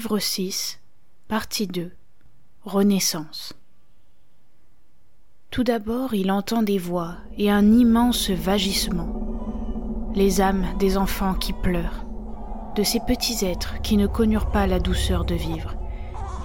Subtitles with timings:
[0.00, 0.80] Livre 6,
[1.28, 1.92] partie 2
[2.64, 3.52] Renaissance
[5.50, 10.10] Tout d'abord, il entend des voix et un immense vagissement.
[10.14, 12.06] Les âmes des enfants qui pleurent,
[12.76, 15.74] de ces petits êtres qui ne connurent pas la douceur de vivre,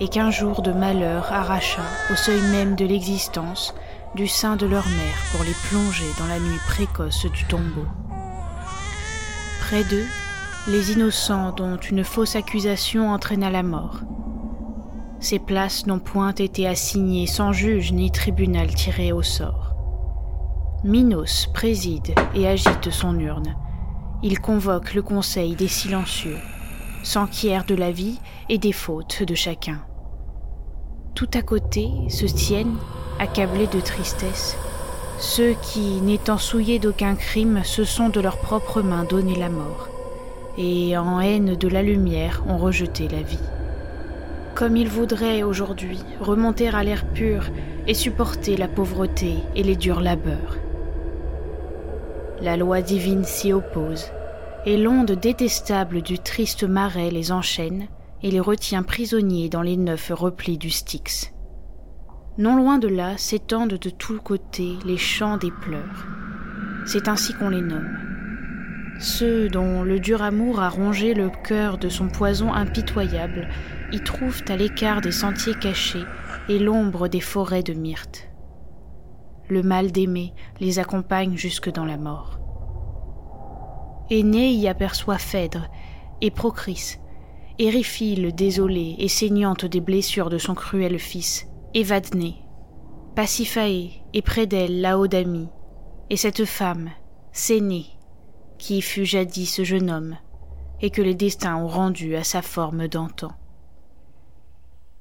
[0.02, 3.74] et qu'un jour de malheur arracha au seuil même de l'existence
[4.16, 7.86] du sein de leur mère pour les plonger dans la nuit précoce du tombeau.
[9.62, 10.08] Près d'eux,
[10.68, 14.00] les innocents dont une fausse accusation entraîna la mort.
[15.20, 19.76] Ces places n'ont point été assignées sans juge ni tribunal tiré au sort.
[20.84, 23.56] Minos préside et agite son urne.
[24.24, 26.38] Il convoque le conseil des silencieux,
[27.04, 28.20] s'enquiert de la vie
[28.50, 29.82] et des fautes de chacun.
[31.14, 32.78] Tout à côté se tiennent,
[33.20, 34.58] accablés de tristesse,
[35.20, 39.90] ceux qui, n'étant souillés d'aucun crime, se sont de leurs propres mains donné la mort
[40.58, 43.40] et en haine de la lumière ont rejeté la vie.
[44.56, 47.50] Comme ils voudraient aujourd'hui remonter à l'air pur
[47.88, 50.58] et supporter la pauvreté et les durs labeurs.
[52.42, 54.12] La loi divine s'y oppose,
[54.66, 57.88] et l'onde détestable du triste marais les enchaîne
[58.24, 61.32] et les retient prisonniers dans les neufs replis du Styx.
[62.38, 66.08] Non loin de là s'étendent de tous côtés les champs des pleurs.
[66.86, 68.15] C'est ainsi qu'on les nomme.
[69.00, 73.50] Ceux dont le dur amour a rongé le cœur de son poison impitoyable
[73.92, 76.06] y trouvent à l'écart des sentiers cachés
[76.48, 78.30] et l'ombre des forêts de myrte.
[79.50, 82.40] Le mal d'aimer les accompagne jusque dans la mort.
[84.10, 85.68] Aîné y aperçoit Phèdre
[86.22, 86.98] et Procris,
[87.60, 92.36] Éryphile désolée et saignante des blessures de son cruel fils, Évadné,
[93.16, 95.50] Pasiphae et près d'elle Laodamie,
[96.10, 96.90] et cette femme,
[97.32, 97.95] Sénée,
[98.66, 100.18] qui fut jadis ce jeune homme,
[100.82, 103.32] et que les destins ont rendu à sa forme d'antan.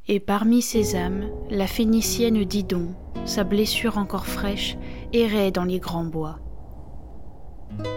[0.07, 2.89] Et parmi ces âmes, la Phénicienne Didon,
[3.25, 4.77] sa blessure encore fraîche,
[5.15, 6.41] errait dans les grands bois.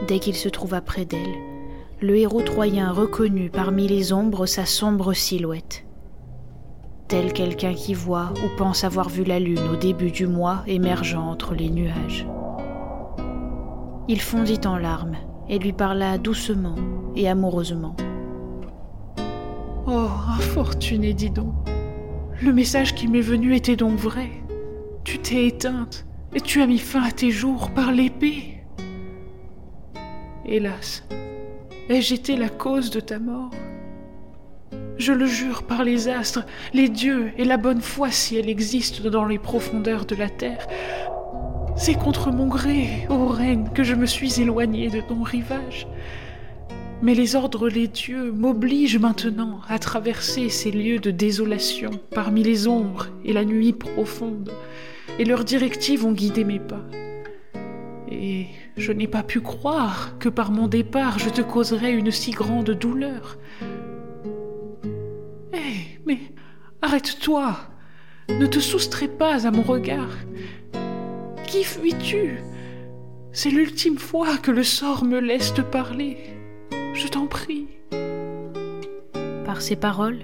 [0.07, 1.35] Dès qu'il se trouva près d'elle,
[1.99, 5.85] le héros troyen reconnut parmi les ombres sa sombre silhouette.
[7.09, 11.29] Tel quelqu'un qui voit ou pense avoir vu la lune au début du mois émergeant
[11.29, 12.25] entre les nuages.
[14.07, 15.17] Il fondit en larmes
[15.49, 16.75] et lui parla doucement
[17.15, 17.95] et amoureusement.
[19.87, 21.53] Oh, infortuné, dis donc.
[22.41, 24.29] Le message qui m'est venu était donc vrai.
[25.03, 28.63] Tu t'es éteinte et tu as mis fin à tes jours par l'épée.
[30.45, 31.07] Hélas,
[31.89, 33.51] ai-je été la cause de ta mort?
[34.97, 39.05] Je le jure par les astres, les dieux et la bonne foi si elle existe
[39.05, 40.67] dans les profondeurs de la terre,
[41.77, 45.87] c'est contre mon gré, ô reine, que je me suis éloignée de ton rivage.
[47.03, 52.67] Mais les ordres des dieux m'obligent maintenant à traverser ces lieux de désolation parmi les
[52.67, 54.51] ombres et la nuit profonde,
[55.19, 56.83] et leurs directives ont guidé mes pas.
[58.11, 62.31] Et je n'ai pas pu croire que par mon départ je te causerais une si
[62.31, 63.37] grande douleur.
[65.53, 66.19] Eh, mais
[66.81, 67.55] arrête-toi,
[68.29, 70.09] ne te soustrais pas à mon regard,
[71.57, 72.37] qui fuis-tu?
[73.31, 76.17] C'est l'ultime fois que le sort me laisse te parler.
[76.93, 77.65] Je t'en prie.
[79.43, 80.19] Par ces paroles,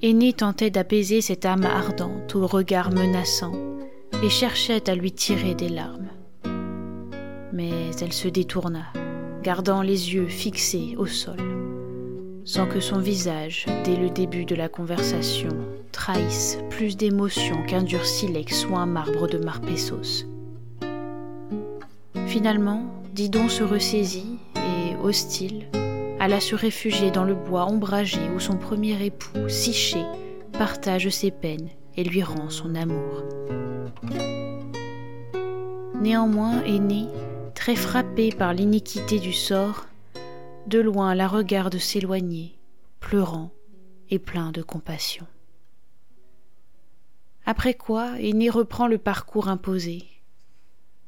[0.00, 3.54] Aîné tentait d'apaiser cette âme ardente au regard menaçant
[4.22, 6.10] et cherchait à lui tirer des larmes.
[7.52, 8.92] Mais elle se détourna,
[9.42, 11.38] gardant les yeux fixés au sol,
[12.44, 15.50] sans que son visage, dès le début de la conversation,
[15.90, 20.26] trahisse plus d'émotion qu'un dur silex ou un marbre de Marpessos.
[22.26, 25.66] Finalement, Didon se ressaisit et, hostile,
[26.20, 30.02] alla se réfugier dans le bois ombragé où son premier époux, Siché,
[30.52, 33.22] partage ses peines et lui rend son amour.
[36.00, 37.06] Néanmoins, Aîné,
[37.54, 39.86] très frappé par l'iniquité du sort,
[40.66, 42.58] de loin la regarde s'éloigner,
[43.00, 43.50] pleurant
[44.10, 45.26] et plein de compassion.
[47.46, 50.04] Après quoi, Aîné reprend le parcours imposé.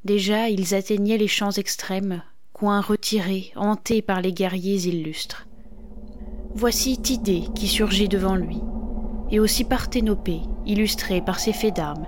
[0.07, 2.21] Déjà, ils atteignaient les champs extrêmes,
[2.53, 5.49] coins retirés, hantés par les guerriers illustres.
[6.55, 8.61] Voici Tidée qui surgit devant lui,
[9.31, 12.07] et aussi Parthénopée, illustrée par ses faits d'armes,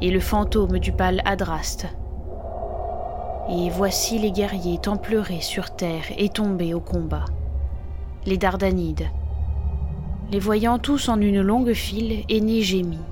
[0.00, 1.88] et le fantôme du pâle Adraste.
[3.50, 7.26] Et voici les guerriers templeurés sur terre et tombés au combat,
[8.24, 9.10] les Dardanides.
[10.32, 13.04] Les voyant tous en une longue file, Aîné gémit.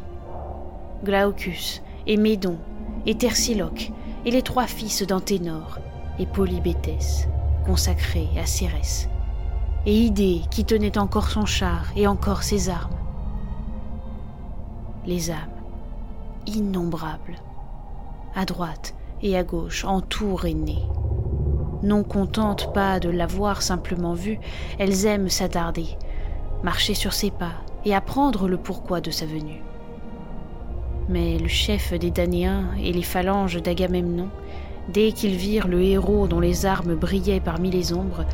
[1.05, 2.57] Glaucus, et Médon,
[3.05, 3.93] et Tersiloque,
[4.29, 5.79] et les trois fils d'Anténor,
[6.19, 7.27] et Polybéthès,
[7.65, 9.09] consacrés à Cérès,
[9.87, 12.99] et Idée qui tenait encore son char et encore ses armes.
[15.07, 15.39] Les âmes,
[16.45, 17.37] innombrables,
[18.35, 20.85] à droite et à gauche, entourent Aîné.
[21.83, 24.39] Non contentes pas de l'avoir simplement vue,
[24.79, 25.97] elles aiment s'attarder,
[26.63, 27.55] marcher sur ses pas
[27.87, 29.63] et apprendre le pourquoi de sa venue.
[31.09, 34.29] Mais le chef des Danéens et les phalanges d'Agamemnon,
[34.89, 38.25] dès qu'ils virent le héros dont les armes brillaient parmi les ombres,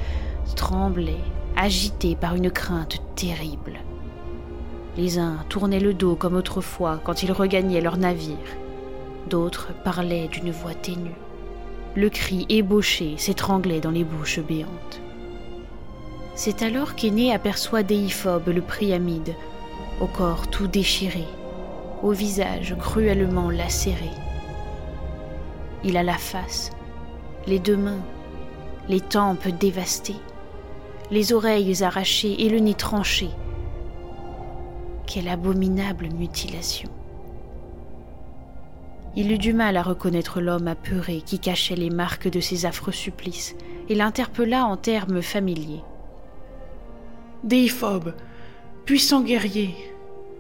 [0.57, 1.15] tremblaient,
[1.57, 3.79] agités par une crainte terrible.
[4.97, 8.37] Les uns tournaient le dos comme autrefois quand ils regagnaient leur navire.
[9.31, 11.15] D'autres parlaient d'une voix ténue.
[11.97, 15.01] Le cri ébauché s'étranglait dans les bouches béantes.
[16.35, 19.35] C'est alors qu'Aîné aperçoit Déiphobe le Priamide,
[20.01, 21.25] au corps tout déchiré,
[22.05, 24.11] au visage cruellement lacéré.
[25.85, 26.71] Il a la face,
[27.47, 28.05] les deux mains,
[28.91, 30.21] les tempes dévastées,
[31.11, 33.31] les oreilles arrachées et le nez tranché.
[35.07, 36.91] Quelle abominable mutilation.
[39.17, 42.93] Il eut du mal à reconnaître l'homme apeuré qui cachait les marques de ses affreux
[42.93, 43.57] supplices
[43.89, 45.85] et l'interpella en termes familiers.
[47.45, 48.13] Déiphobe,
[48.85, 49.94] puissant guerrier,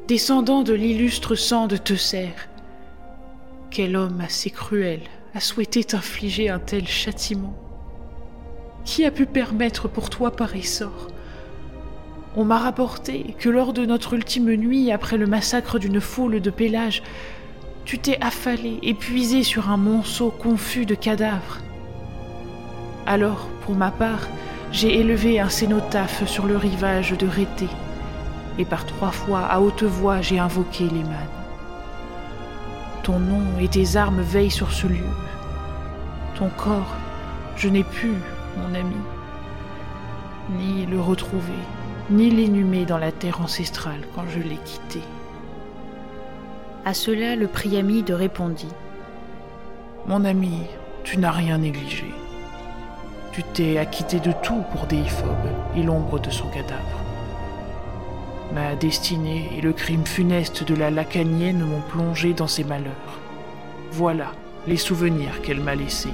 [0.06, 2.34] descendant de l'illustre sang de Teucer.
[3.70, 5.00] Quel homme assez cruel
[5.34, 7.56] a souhaité t'infliger un tel châtiment
[8.84, 11.08] Qui a pu permettre pour toi pareil sort?
[12.36, 16.50] On m'a rapporté que lors de notre ultime nuit après le massacre d'une foule de
[16.50, 17.02] Pélage,
[17.86, 21.60] tu t'es affalé, épuisé sur un monceau confus de cadavres.
[23.06, 24.28] Alors, pour ma part,
[24.70, 27.68] j'ai élevé un cénotaphe sur le rivage de Rété
[28.58, 31.04] et par trois fois à haute voix j'ai invoqué les.
[33.02, 35.04] Ton nom et tes armes veillent sur ce lieu.
[36.36, 36.96] Ton corps,
[37.54, 38.12] je n'ai pu,
[38.56, 38.96] mon ami,
[40.58, 41.52] ni le retrouver,
[42.10, 45.00] ni l'inhumer dans la terre ancestrale quand je l'ai quitté.
[46.86, 48.72] À cela, le Priamide répondit
[50.06, 50.62] Mon ami,
[51.02, 52.06] tu n'as rien négligé.
[53.32, 55.28] Tu t'es acquitté de tout pour Déiphobe
[55.76, 57.03] et l'ombre de son cadavre.
[58.52, 63.18] Ma destinée et le crime funeste de la lacanienne m'ont plongé dans ses malheurs.
[63.90, 64.32] Voilà
[64.66, 66.12] les souvenirs qu'elle m'a laissés.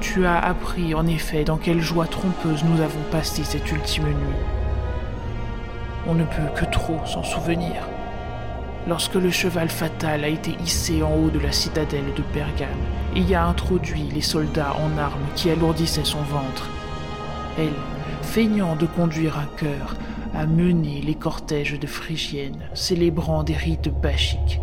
[0.00, 4.44] Tu as appris en effet dans quelle joie trompeuse nous avons passé cette ultime nuit.
[6.06, 7.88] On ne peut que trop s'en souvenir.
[8.86, 12.68] Lorsque le cheval fatal a été hissé en haut de la citadelle de Pergame
[13.16, 16.68] et y a introduit les soldats en armes qui alourdissaient son ventre,
[17.56, 17.72] elle,
[18.20, 19.96] feignant de conduire un cœur,
[20.34, 24.60] a mené les cortèges de Phrygiennes, célébrant des rites bachiques.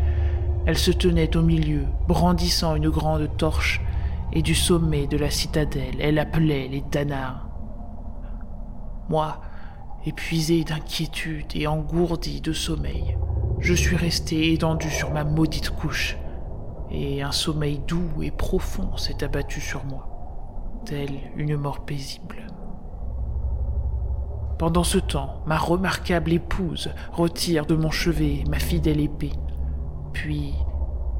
[0.66, 3.82] Elle se tenait au milieu, brandissant une grande torche,
[4.34, 7.42] et du sommet de la citadelle, elle appelait les Danains.
[9.10, 9.42] Moi,
[10.06, 13.18] épuisé d'inquiétude et engourdi de sommeil,
[13.60, 16.18] je suis resté étendu sur ma maudite couche,
[16.92, 22.48] et un sommeil doux et profond s'est abattu sur moi, telle une mort paisible.
[24.62, 29.34] Pendant ce temps, ma remarquable épouse retire de mon chevet ma fidèle épée,
[30.14, 30.54] puis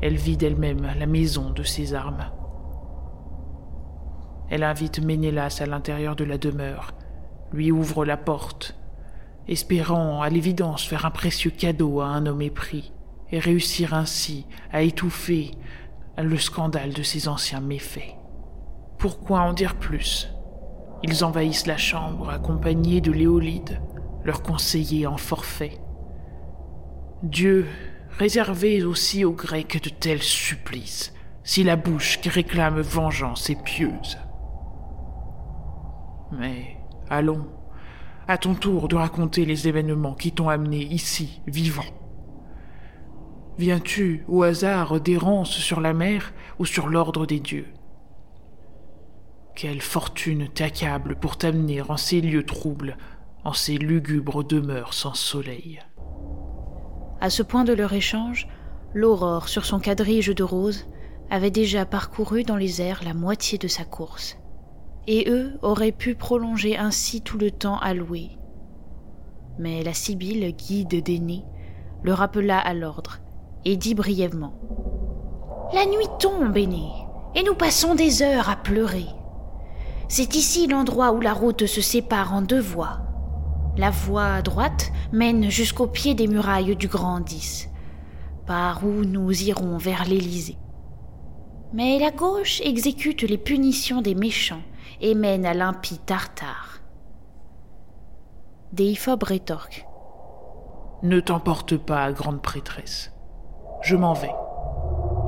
[0.04, 2.30] elle vide elle-même la maison de ses armes.
[4.52, 6.92] Elle invite Ménélas à l'intérieur de la demeure,
[7.52, 8.76] lui ouvre la porte,
[9.48, 12.94] espérant à l'évidence faire un précieux cadeau à un homme épris,
[13.32, 15.50] et réussir ainsi à étouffer
[16.16, 18.14] le scandale de ses anciens méfaits.
[19.00, 20.30] Pourquoi en dire plus?
[21.04, 23.82] Ils envahissent la chambre accompagnés de Léolide,
[24.24, 25.80] leur conseiller en forfait.
[27.24, 27.68] Dieu
[28.18, 34.18] réservait aussi aux Grecs de tels supplices, si la bouche qui réclame vengeance est pieuse.
[36.32, 36.78] Mais
[37.10, 37.48] allons,
[38.28, 41.84] à ton tour de raconter les événements qui t'ont amené ici, vivant.
[43.58, 47.68] Viens-tu au hasard d'errance sur la mer ou sur l'ordre des dieux?
[49.62, 52.98] Quelle fortune t'accable pour t'amener en ces lieux troubles,
[53.44, 55.84] en ces lugubres demeures sans soleil
[57.20, 58.48] À ce point de leur échange,
[58.96, 60.88] l'aurore, sur son quadrige de rose,
[61.30, 64.36] avait déjà parcouru dans les airs la moitié de sa course
[65.06, 68.32] et eux auraient pu prolonger ainsi tout le temps alloué.
[69.60, 71.46] Mais la Sibylle, guide d'aînés,
[72.02, 73.20] le rappela à l'ordre
[73.64, 74.56] et dit brièvement
[75.72, 76.88] La nuit tombe, aîné,
[77.36, 79.06] et nous passons des heures à pleurer.
[80.14, 82.98] C'est ici l'endroit où la route se sépare en deux voies.
[83.78, 87.70] La voie droite mène jusqu'au pied des murailles du Grand Dix,
[88.46, 90.58] par où nous irons vers l'Élysée.
[91.72, 94.64] Mais la gauche exécute les punitions des méchants
[95.00, 96.82] et mène à l'impie Tartare.
[98.74, 99.86] Déiphobe rétorque.
[101.04, 103.14] Ne t'emporte pas, grande prêtresse.
[103.82, 104.36] Je m'en vais.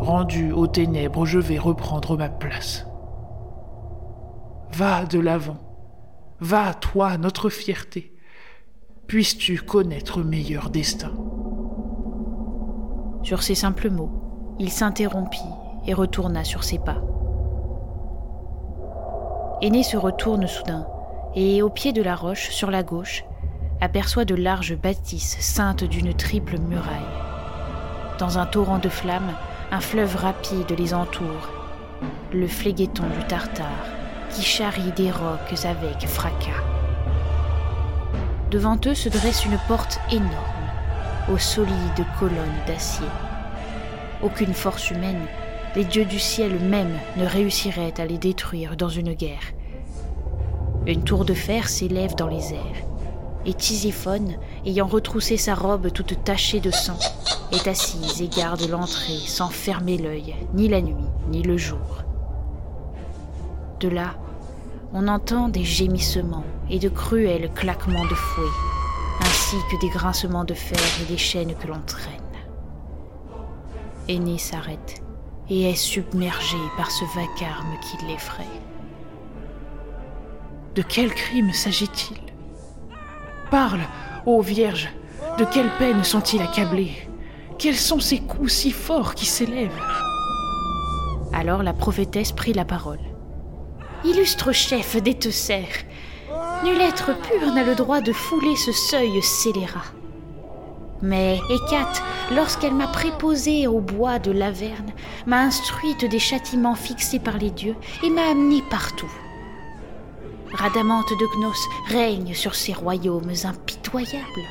[0.02, 2.86] Rendu aux ténèbres, je vais reprendre ma place.
[4.76, 5.60] Va de l'avant.
[6.40, 8.12] Va, toi, notre fierté.
[9.06, 11.12] Puisses-tu connaître meilleur destin.
[13.22, 15.40] Sur ces simples mots, il s'interrompit
[15.86, 17.04] et retourna sur ses pas.
[19.62, 20.88] Aîné se retourne soudain,
[21.36, 23.26] et au pied de la roche, sur la gauche,
[23.80, 27.14] aperçoit de larges bâtisses ceintes d'une triple muraille.
[28.18, 29.36] Dans un torrent de flammes,
[29.70, 31.52] un fleuve rapide les entoure,
[32.34, 33.93] le phlégueton du Tartare,
[34.34, 36.64] qui charrie des rocs avec fracas.
[38.52, 40.32] Devant eux se dresse une porte énorme,
[41.32, 42.38] aux solides colonnes
[42.68, 43.08] d'acier.
[44.22, 45.26] Aucune force humaine
[45.76, 49.54] les dieux du ciel même ne réussiraient à les détruire dans une guerre.
[50.86, 52.86] Une tour de fer s'élève dans les airs,
[53.46, 54.36] et Tisiphone,
[54.66, 57.00] ayant retroussé sa robe toute tachée de sang,
[57.52, 60.96] est assise et garde l'entrée sans fermer l'œil, ni la nuit,
[61.30, 62.04] ni le jour.
[63.80, 64.16] De là,
[64.94, 68.46] on entend des gémissements et de cruels claquements de fouet,
[69.22, 72.14] ainsi que des grincements de fer et des chaînes que l'on traîne.
[74.08, 75.02] Aîné s'arrête
[75.50, 78.44] et est submergé par ce vacarme qui l'effraie.
[80.76, 82.18] De quel crime s'agit-il?
[83.50, 83.82] Parle,
[84.26, 84.90] ô Vierge,
[85.40, 87.10] de quelle peine sont-ils accablés?
[87.58, 89.72] Quels sont ces coups si forts qui s'élèvent?
[91.32, 93.00] Alors la prophétesse prit la parole.
[94.06, 95.18] Illustre chef des
[96.64, 99.86] nul être pur n'a le droit de fouler ce seuil scélérat.
[101.02, 104.92] Mais Hécate, lorsqu'elle m'a préposée au bois de Laverne,
[105.26, 109.12] m'a instruite des châtiments fixés par les dieux et m'a amenée partout.
[110.54, 114.48] Radamante de Gnos règne sur ces royaumes impitoyables.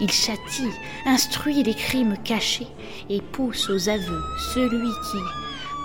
[0.00, 0.72] Il châtie,
[1.06, 2.68] instruit les crimes cachés
[3.08, 4.22] et pousse aux aveux
[4.54, 5.18] celui qui,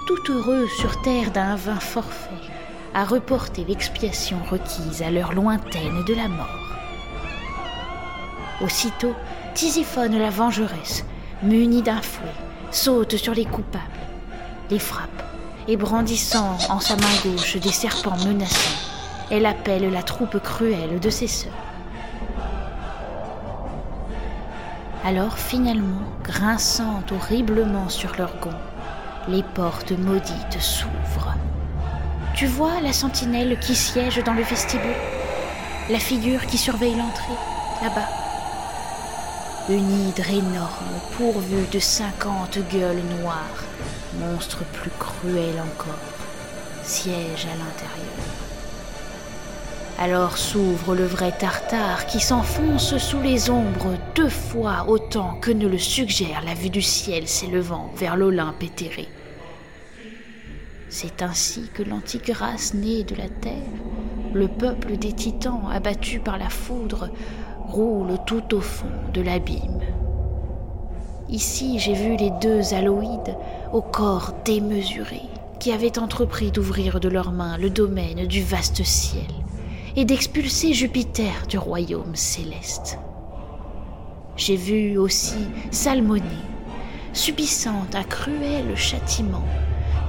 [0.08, 2.30] tout heureux sur terre d'un vain forfait,
[2.94, 6.78] a reporté l'expiation requise à l'heure lointaine de la mort.
[8.62, 9.14] Aussitôt,
[9.54, 11.06] Tisiphone la vengeresse,
[11.42, 12.26] munie d'un fouet,
[12.72, 13.84] saute sur les coupables,
[14.70, 15.24] les frappe,
[15.68, 18.80] et brandissant en sa main gauche des serpents menaçants,
[19.30, 21.52] elle appelle la troupe cruelle de ses sœurs.
[25.06, 28.52] Alors finalement, grinçant horriblement sur leurs gonds,
[29.28, 31.36] les portes maudites s'ouvrent.
[32.34, 34.90] Tu vois la sentinelle qui siège dans le vestibule?
[35.90, 37.38] La figure qui surveille l'entrée,
[37.82, 38.08] là-bas
[39.70, 43.64] une hydre énorme pourvue de cinquante gueules noires,
[44.20, 45.94] monstre plus cruel encore,
[46.84, 48.28] siège à l'intérieur.
[50.00, 55.68] Alors s'ouvre le vrai Tartare qui s'enfonce sous les ombres deux fois autant que ne
[55.68, 59.08] le suggère la vue du ciel s'élevant vers l'Olympe éthéré.
[60.96, 63.52] C'est ainsi que l'antique race née de la terre,
[64.32, 67.10] le peuple des titans abattu par la foudre,
[67.68, 69.82] roule tout au fond de l'abîme.
[71.30, 73.36] Ici, j'ai vu les deux aloïdes
[73.74, 75.22] au corps démesuré
[75.60, 79.32] qui avaient entrepris d'ouvrir de leurs mains le domaine du vaste ciel
[79.96, 83.00] et d'expulser Jupiter du royaume céleste.
[84.38, 86.22] J'ai vu aussi Salmonée,
[87.14, 89.44] subissant un cruel châtiment,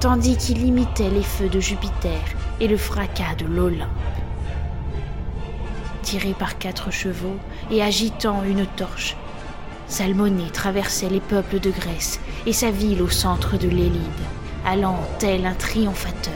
[0.05, 2.21] tandis qu'il imitait les feux de Jupiter
[2.59, 3.89] et le fracas de l'Olympe
[6.03, 7.37] tiré par quatre chevaux
[7.71, 9.17] et agitant une torche.
[9.87, 14.23] Salmonée traversait les peuples de Grèce et sa ville au centre de l'Élide,
[14.63, 16.33] allant tel un triomphateur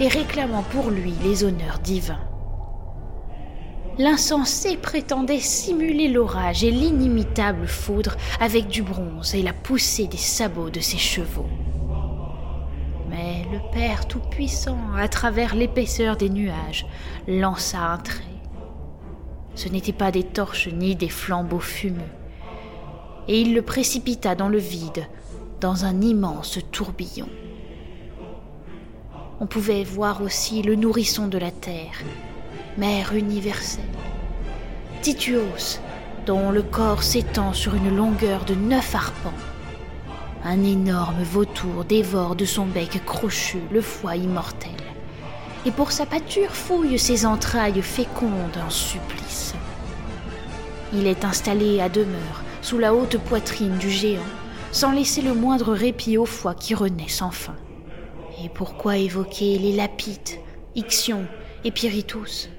[0.00, 2.26] et réclamant pour lui les honneurs divins.
[3.98, 10.70] L'insensé prétendait simuler l'orage et l'inimitable foudre avec du bronze et la poussée des sabots
[10.70, 11.46] de ses chevaux.
[13.52, 16.86] Le Père Tout-Puissant, à travers l'épaisseur des nuages,
[17.28, 18.22] lança un trait.
[19.54, 22.00] Ce n'étaient pas des torches ni des flambeaux fumeux,
[23.28, 25.06] et il le précipita dans le vide,
[25.60, 27.28] dans un immense tourbillon.
[29.38, 32.00] On pouvait voir aussi le nourrisson de la terre,
[32.78, 33.84] mère universelle,
[35.02, 35.78] Tituos,
[36.24, 39.51] dont le corps s'étend sur une longueur de neuf arpents.
[40.44, 44.72] Un énorme vautour dévore de son bec crochu le foie immortel,
[45.64, 49.54] et pour sa pâture fouille ses entrailles fécondes en supplice.
[50.92, 54.20] Il est installé à demeure sous la haute poitrine du géant,
[54.72, 57.56] sans laisser le moindre répit au foie qui renaît sans fin.
[58.42, 60.40] Et pourquoi évoquer les lapites,
[60.74, 61.24] Ixion
[61.62, 62.50] et Pyritus?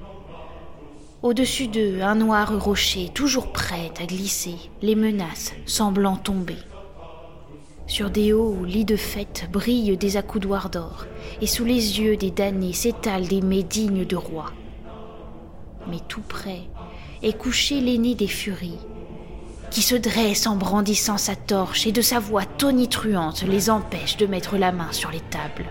[1.22, 6.58] Au-dessus d'eux, un noir rocher, toujours prêt à glisser, les menaces semblant tomber.
[7.86, 11.06] Sur des hauts lits de fête brillent des accoudoirs d'or,
[11.42, 14.52] et sous les yeux des damnés s'étalent des mets dignes de rois.
[15.90, 16.62] Mais tout près
[17.22, 18.80] est couché l'aîné des furies,
[19.70, 24.28] qui se dresse en brandissant sa torche et de sa voix tonitruante les empêche de
[24.28, 25.66] mettre la main sur les tables.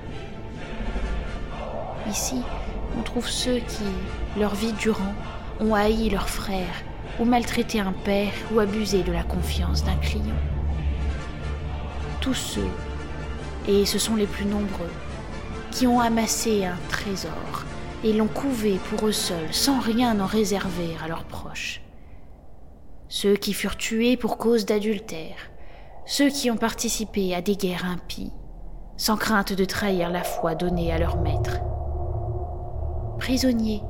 [2.10, 2.42] Ici,
[2.98, 5.14] on trouve ceux qui, leur vie durant,
[5.60, 6.82] ont haï leur frère,
[7.18, 10.36] ou maltraité un père, ou abusé de la confiance d'un client.
[12.22, 12.70] Tous ceux,
[13.68, 14.90] et ce sont les plus nombreux,
[15.70, 17.64] qui ont amassé un trésor
[18.04, 21.82] et l'ont couvé pour eux seuls, sans rien en réserver à leurs proches.
[23.08, 25.36] Ceux qui furent tués pour cause d'adultère,
[26.06, 28.32] ceux qui ont participé à des guerres impies,
[28.96, 31.58] sans crainte de trahir la foi donnée à leur maître.
[33.18, 33.82] Prisonniers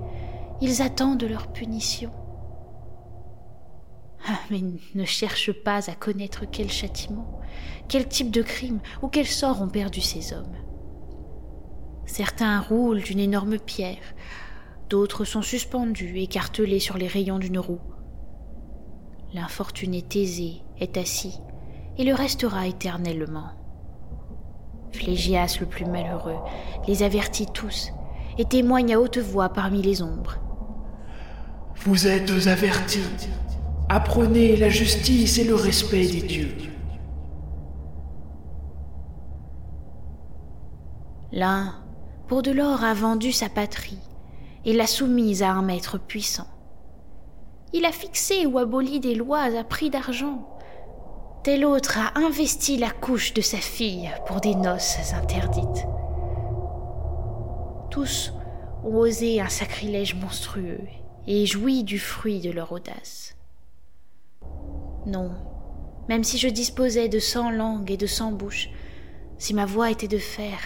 [0.63, 2.13] ils attendent leur punition.
[4.29, 4.61] Ah, mais
[4.95, 7.41] ne cherche pas à connaître quel châtiment,
[7.89, 10.57] quel type de crime ou quel sort ont perdu ces hommes?
[12.07, 14.15] Certains roulent d'une énorme pierre,
[14.91, 17.81] d'autres sont suspendus, écartelés sur les rayons d'une roue.
[19.35, 21.39] L'infortuné Thésée est assis
[21.97, 23.51] et le restera éternellement.
[24.93, 26.39] Phlégias le plus malheureux
[26.87, 27.93] les avertit tous
[28.39, 30.39] et témoigne à haute voix parmi les ombres.
[31.85, 33.01] Vous êtes avertis.
[33.89, 36.72] Apprenez la justice et le respect des dieux.
[41.33, 41.75] L'un,
[42.29, 43.99] pour de l'or, a vendu sa patrie
[44.65, 46.47] et l'a soumise à un maître puissant.
[47.73, 50.47] Il a fixé ou aboli des lois à prix d'argent.
[51.43, 55.87] Tel autre a investi la couche de sa fille pour des noces interdites.
[57.91, 58.33] Tous
[58.85, 60.81] ont osé un sacrilège monstrueux
[61.27, 63.37] et jouis du fruit de leur audace.
[65.07, 65.33] Non,
[66.09, 68.69] même si je disposais de cent langues et de cent bouches,
[69.39, 70.59] si ma voix était de fer,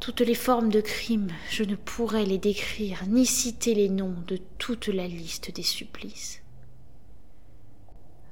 [0.00, 4.38] toutes les formes de crimes, je ne pourrais les décrire, ni citer les noms de
[4.58, 6.40] toute la liste des supplices.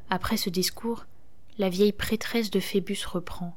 [0.09, 1.04] Après ce discours,
[1.59, 3.57] la vieille prêtresse de Phébus reprend.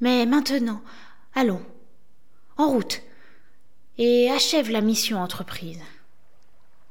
[0.00, 0.82] Mais maintenant,
[1.34, 1.62] allons,
[2.56, 3.02] en route,
[3.98, 5.80] et achève la mission entreprise.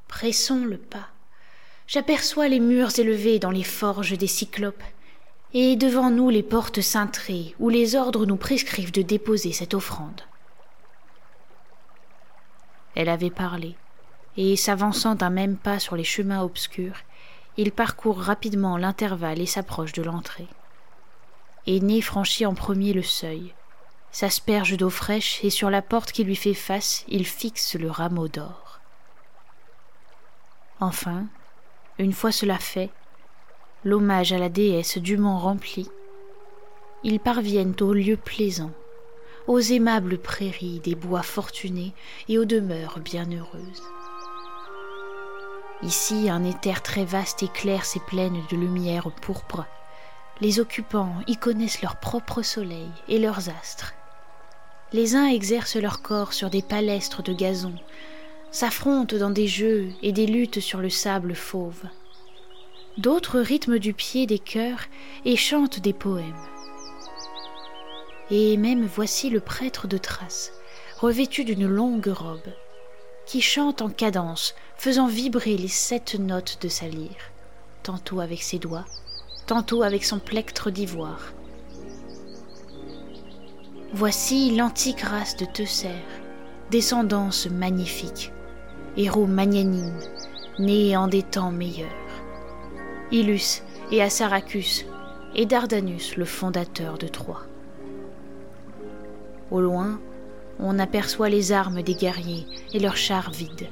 [0.07, 1.09] Pressons le pas.
[1.87, 4.83] J'aperçois les murs élevés dans les forges des cyclopes,
[5.57, 10.19] et devant nous les portes cintrées où les ordres nous prescrivent de déposer cette offrande.
[12.93, 13.77] Elle avait parlé,
[14.35, 16.97] et s'avançant d'un même pas sur les chemins obscurs,
[17.55, 20.49] il parcourt rapidement l'intervalle et s'approche de l'entrée.
[21.67, 23.53] Aîné franchit en premier le seuil,
[24.11, 28.27] s'asperge d'eau fraîche et sur la porte qui lui fait face, il fixe le rameau
[28.27, 28.81] d'or.
[30.81, 31.27] Enfin,
[31.97, 32.91] une fois cela fait,
[33.85, 35.87] l'hommage à la déesse dûment rempli,
[37.03, 38.73] ils parviennent aux lieux plaisants,
[39.45, 41.93] aux aimables prairies des bois fortunés
[42.27, 43.83] et aux demeures bienheureuses.
[45.83, 49.65] Ici, un éther très vaste éclaire ces plaines de lumière pourpre.
[50.41, 53.93] Les occupants y connaissent leur propre soleil et leurs astres.
[54.93, 57.75] Les uns exercent leur corps sur des palestres de gazon,
[58.49, 61.83] s'affrontent dans des jeux et des luttes sur le sable fauve.
[62.97, 64.85] D'autres rythment du pied des chœurs
[65.25, 66.33] et chantent des poèmes.
[68.31, 70.53] Et même voici le prêtre de Thrace,
[70.99, 72.53] revêtu d'une longue robe,
[73.25, 77.31] qui chante en cadence, faisant vibrer les sept notes de sa lyre,
[77.83, 78.85] tantôt avec ses doigts,
[79.45, 81.33] tantôt avec son plectre d'ivoire.
[83.91, 86.01] Voici l'antique race de Teucer,
[86.71, 88.31] descendance magnifique,
[88.95, 89.99] héros magnanime,
[90.59, 92.04] né en des temps meilleurs.
[93.11, 94.83] Illus et Assaracus,
[95.35, 97.43] et Dardanus, le fondateur de Troie.
[99.51, 99.99] Au loin,
[100.59, 103.69] on aperçoit les armes des guerriers et leurs chars vides.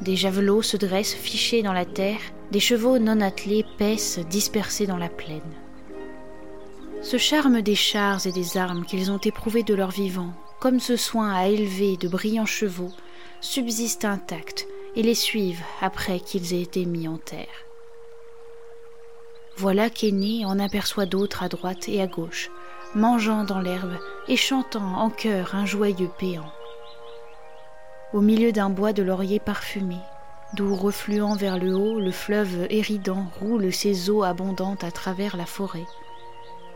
[0.00, 2.18] Des javelots se dressent fichés dans la terre,
[2.50, 5.40] des chevaux non attelés paissent dispersés dans la plaine.
[7.02, 10.96] Ce charme des chars et des armes qu'ils ont éprouvé de leur vivant, comme ce
[10.96, 12.92] soin à élever de brillants chevaux,
[13.40, 17.67] subsiste intact et les suivent après qu'ils aient été mis en terre.
[19.60, 22.48] Voilà qu'Aîné en aperçoit d'autres à droite et à gauche,
[22.94, 26.52] mangeant dans l'herbe et chantant en chœur un joyeux péant.
[28.12, 29.96] Au milieu d'un bois de laurier parfumé,
[30.54, 35.46] d'où refluant vers le haut, le fleuve éridant roule ses eaux abondantes à travers la
[35.46, 35.86] forêt.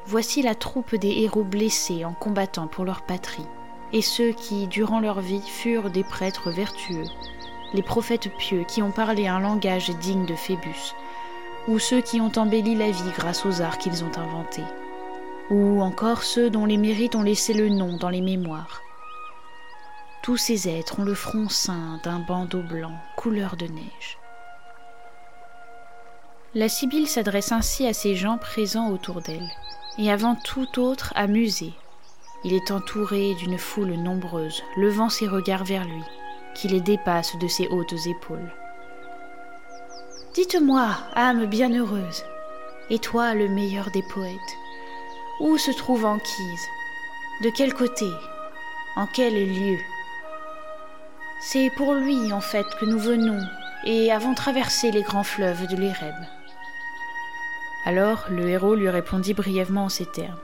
[0.06, 3.46] Voici la troupe des héros blessés en combattant pour leur patrie,
[3.92, 7.06] et ceux qui, durant leur vie, furent des prêtres vertueux,
[7.74, 10.96] les prophètes pieux qui ont parlé un langage digne de Phébus,
[11.68, 14.64] ou ceux qui ont embelli la vie grâce aux arts qu'ils ont inventés,
[15.50, 18.82] ou encore ceux dont les mérites ont laissé le nom dans les mémoires.
[20.22, 24.18] Tous ces êtres ont le front ceint d'un bandeau blanc, couleur de neige.
[26.54, 29.48] La Sibylle s'adresse ainsi à ces gens présents autour d'elle,
[29.98, 31.72] et avant tout autre à Musée.
[32.44, 36.02] Il est entouré d'une foule nombreuse, levant ses regards vers lui,
[36.54, 38.52] qui les dépasse de ses hautes épaules.
[40.34, 42.24] Dites-moi, âme bienheureuse,
[42.88, 44.56] et toi le meilleur des poètes,
[45.40, 46.66] où se trouve Anquise
[47.42, 48.06] De quel côté?
[48.96, 49.76] En quel lieu?
[51.42, 53.42] C'est pour lui, en fait, que nous venons
[53.84, 56.24] et avons traversé les grands fleuves de l'Érèbe.
[57.84, 60.40] Alors le héros lui répondit brièvement en ces termes.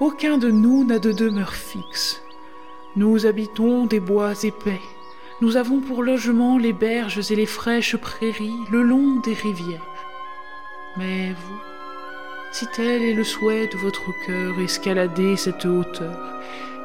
[0.00, 2.22] Aucun de nous n'a de demeure fixe.
[2.96, 4.80] Nous habitons des bois épais
[5.42, 10.06] nous avons pour logement les berges et les fraîches prairies le long des rivières.
[10.96, 11.60] Mais vous,
[12.52, 16.16] si tel est le souhait de votre cœur, escaladez cette hauteur,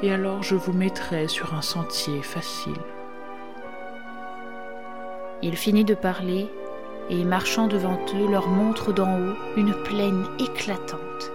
[0.01, 2.81] et alors je vous mettrai sur un sentier facile.
[5.43, 6.47] Il finit de parler,
[7.11, 11.31] et marchant devant eux, leur montre d'en haut une plaine éclatante.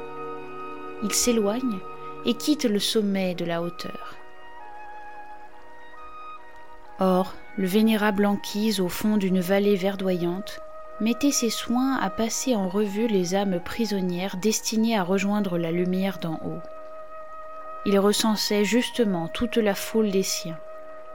[1.04, 1.78] Il s'éloigne
[2.24, 4.21] et quitte le sommet de la hauteur.
[7.04, 10.60] Or, le vénérable Anquise, au fond d'une vallée verdoyante,
[11.00, 16.18] mettait ses soins à passer en revue les âmes prisonnières destinées à rejoindre la lumière
[16.18, 16.62] d'en haut.
[17.86, 20.60] Il recensait justement toute la foule des siens,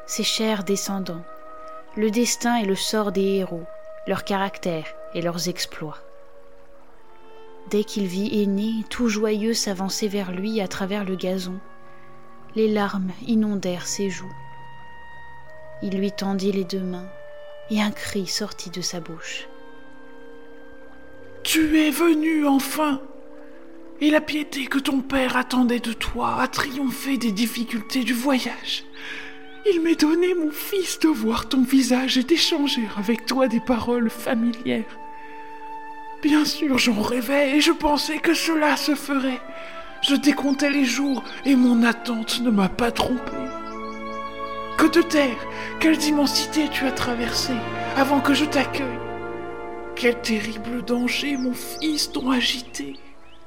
[0.05, 1.23] ses chers descendants,
[1.95, 3.63] le destin et le sort des héros,
[4.07, 5.99] leur caractère et leurs exploits.
[7.69, 11.59] Dès qu'il vit Aîné, tout joyeux, s'avancer vers lui à travers le gazon,
[12.55, 14.35] les larmes inondèrent ses joues.
[15.83, 17.09] Il lui tendit les deux mains,
[17.69, 19.47] et un cri sortit de sa bouche.
[21.43, 22.99] Tu es venu enfin
[24.01, 28.83] Et la piété que ton père attendait de toi a triomphé des difficultés du voyage.
[29.71, 34.09] Il m'est donné, mon fils, de voir ton visage et d'échanger avec toi des paroles
[34.09, 34.97] familières.
[36.23, 39.41] Bien sûr, j'en rêvais et je pensais que cela se ferait.
[40.01, 43.36] Je décomptais les jours et mon attente ne m'a pas trompé.
[44.77, 45.37] Que de terre,
[45.79, 47.53] quelle immensité tu as traversé
[47.95, 48.85] avant que je t'accueille.
[49.95, 52.93] Quel terrible danger, mon fils, t'ont agité,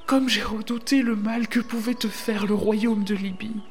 [0.06, 3.62] comme j'ai redouté le mal que pouvait te faire le royaume de Libye.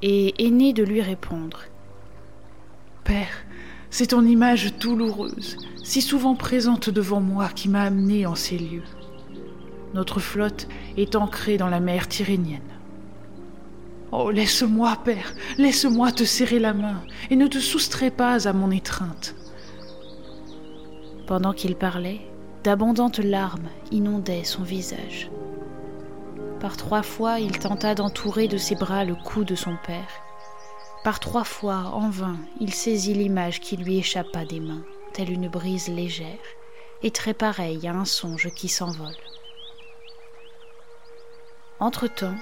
[0.00, 1.60] Et aîné de lui répondre.
[3.04, 3.44] Père,
[3.90, 8.88] c'est ton image douloureuse, si souvent présente devant moi, qui m'a amené en ces lieux.
[9.92, 12.62] Notre flotte est ancrée dans la mer Tyrénienne.
[14.14, 18.70] Oh, laisse-moi, Père, laisse-moi te serrer la main, et ne te soustrais pas à mon
[18.70, 19.34] étreinte.
[21.26, 22.20] Pendant qu'il parlait,
[22.62, 25.30] d'abondantes larmes inondaient son visage.
[26.60, 30.20] Par trois fois, il tenta d'entourer de ses bras le cou de son père.
[31.04, 35.48] Par trois fois, en vain, il saisit l'image qui lui échappa des mains, telle une
[35.48, 36.26] brise légère,
[37.02, 39.16] et très pareille à un songe qui s'envole.
[41.80, 42.36] Entre-temps,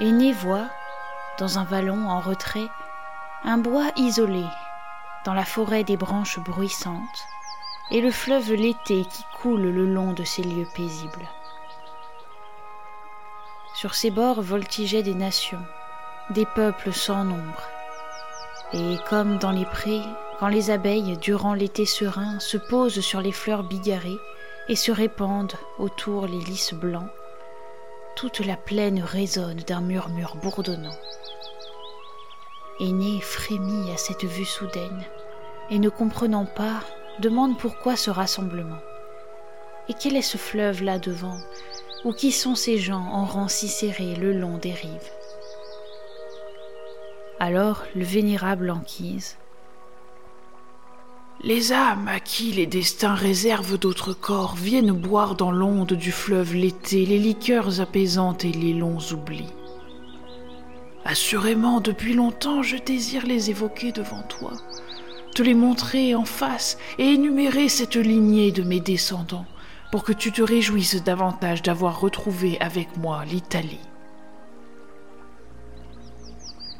[0.00, 0.68] Aîné voit,
[1.38, 2.68] dans un vallon en retrait,
[3.44, 4.44] un bois isolé,
[5.24, 7.26] dans la forêt des branches bruissantes,
[7.90, 11.28] et le fleuve l'été qui coule le long de ces lieux paisibles.
[13.74, 15.62] Sur ses bords voltigeaient des nations,
[16.30, 17.62] des peuples sans nombre.
[18.72, 20.02] Et comme dans les prés,
[20.40, 24.18] quand les abeilles, durant l'été serein, se posent sur les fleurs bigarrées
[24.68, 27.10] et se répandent autour les lys blancs,
[28.18, 30.96] toute la plaine résonne d'un murmure bourdonnant.
[32.80, 35.04] Aîné frémit à cette vue soudaine
[35.70, 36.80] et ne comprenant pas,
[37.20, 38.80] demande pourquoi ce rassemblement.
[39.88, 41.38] Et quel est ce fleuve là devant?
[42.04, 45.12] Ou qui sont ces gens en rang si serré le long des rives?
[47.38, 49.36] Alors le vénérable Anquise.
[51.44, 56.54] Les âmes à qui les destins réservent d'autres corps viennent boire dans l'onde du fleuve
[56.54, 59.48] l'été les liqueurs apaisantes et les longs oublis.
[61.04, 64.52] Assurément, depuis longtemps, je désire les évoquer devant toi,
[65.32, 69.46] te les montrer en face et énumérer cette lignée de mes descendants,
[69.92, 73.80] pour que tu te réjouisses davantage d'avoir retrouvé avec moi l'Italie.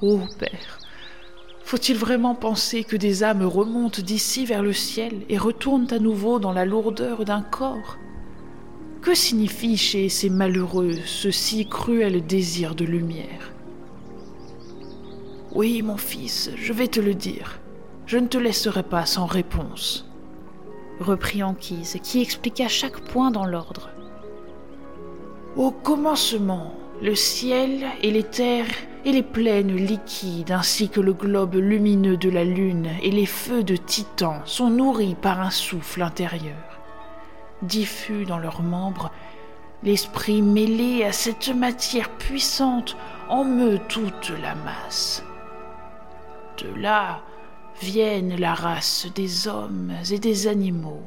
[0.02, 0.77] Ô Père,
[1.68, 6.38] faut-il vraiment penser que des âmes remontent d'ici vers le ciel et retournent à nouveau
[6.38, 7.98] dans la lourdeur d'un corps?
[9.02, 13.52] Que signifie chez ces malheureux ce si cruel désir de lumière?
[15.52, 17.60] Oui, mon fils, je vais te le dire.
[18.06, 20.08] Je ne te laisserai pas sans réponse.
[21.00, 23.90] Reprit Anquise, qui expliqua chaque point dans l'ordre.
[25.54, 28.66] Au commencement, le ciel et les terres
[29.04, 33.62] et les plaines liquides ainsi que le globe lumineux de la lune et les feux
[33.62, 36.80] de Titan sont nourris par un souffle intérieur.
[37.62, 39.12] Diffus dans leurs membres,
[39.82, 42.96] l'esprit mêlé à cette matière puissante
[43.28, 45.24] en meut toute la masse.
[46.58, 47.20] De là
[47.80, 51.04] viennent la race des hommes et des animaux,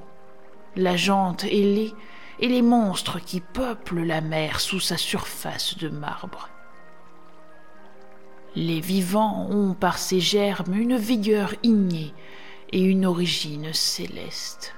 [0.78, 1.94] la jante ailée
[2.42, 6.50] et les monstres qui peuplent la mer sous sa surface de marbre.
[8.56, 12.14] Les vivants ont par ces germes une vigueur innée
[12.74, 14.74] et une origine céleste,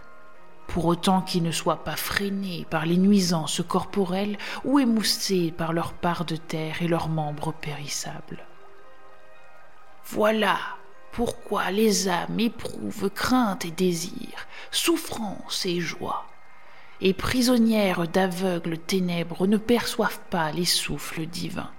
[0.67, 5.93] pour autant qu'ils ne soient pas freinés par les nuisances corporelles ou émoussés par leur
[5.93, 8.45] part de terre et leurs membres périssables.
[10.05, 10.57] Voilà
[11.11, 16.25] pourquoi les âmes éprouvent crainte et désir, souffrance et joie,
[17.03, 21.69] et prisonnières d'aveugles ténèbres ne perçoivent pas les souffles divins.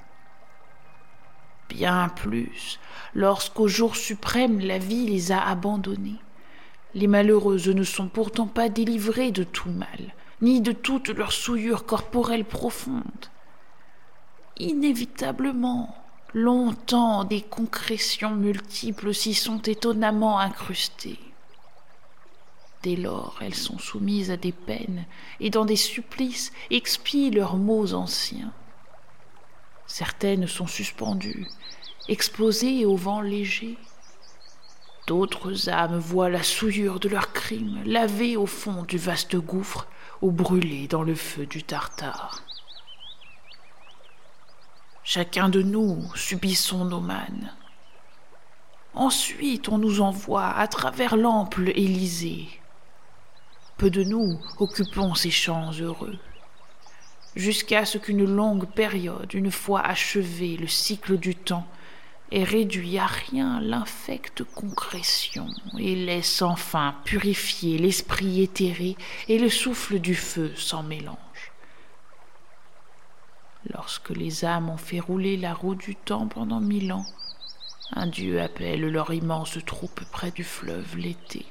[1.68, 2.78] Bien plus,
[3.14, 6.20] lorsqu'au jour suprême la vie les a abandonnées,
[6.94, 11.86] les malheureuses ne sont pourtant pas délivrées de tout mal, ni de toute leur souillure
[11.86, 13.02] corporelle profonde.
[14.58, 15.96] Inévitablement,
[16.36, 21.20] Longtemps des concrétions multiples s'y sont étonnamment incrustées.
[22.84, 25.06] Dès lors, elles sont soumises à des peines
[25.40, 28.52] et dans des supplices expient leurs maux anciens.
[29.86, 31.48] Certaines sont suspendues,
[32.08, 33.78] exposées au vent léger.
[35.06, 39.86] D'autres âmes voient la souillure de leurs crimes lavée au fond du vaste gouffre
[40.20, 42.42] ou brûlée dans le feu du Tartare.
[45.04, 47.50] Chacun de nous subissons nos mannes.
[48.92, 52.60] Ensuite, on nous envoie à travers l'ample Élysée.
[53.76, 56.16] Peu de nous occupons ces champs heureux,
[57.34, 61.66] jusqu'à ce qu'une longue période, une fois achevé le cycle du temps,
[62.30, 68.96] ait réduit à rien l'infecte concrétion et laisse enfin purifier l'esprit éthéré
[69.28, 71.52] et le souffle du feu sans mélange.
[73.72, 77.06] Lorsque les âmes ont fait rouler la roue du temps pendant mille ans,
[77.92, 81.46] un dieu appelle leur immense troupe près du fleuve l'été,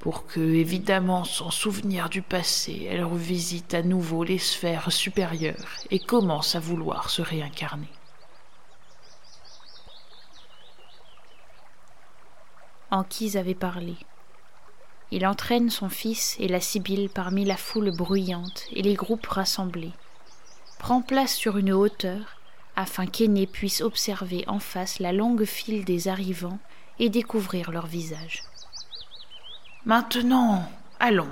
[0.00, 5.98] pour que, évidemment sans souvenir du passé, elle revisite à nouveau les sphères supérieures et
[5.98, 7.90] commence à vouloir se réincarner.
[12.90, 13.94] Anquise avait parlé.
[15.12, 19.92] Il entraîne son fils et la Sibylle parmi la foule bruyante et les groupes rassemblés
[20.80, 22.40] prend place sur une hauteur
[22.74, 26.58] afin qu'Aîné puisse observer en face la longue file des arrivants
[26.98, 28.42] et découvrir leurs visages.
[29.86, 31.30] Maintenant, allons.